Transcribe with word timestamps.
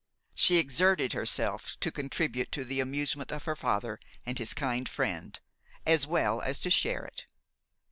She 0.33 0.57
exerted 0.57 1.13
herself 1.13 1.77
to 1.79 1.91
contribute 1.91 2.51
to 2.53 2.63
the 2.63 2.79
amusement 2.79 3.29
of 3.31 3.45
her 3.45 3.55
father 3.55 3.99
and 4.25 4.39
his 4.39 4.55
kind 4.55 4.89
friend, 4.89 5.39
as 5.85 6.07
well 6.07 6.41
as 6.41 6.59
to 6.61 6.71
share 6.71 7.05
it. 7.05 7.27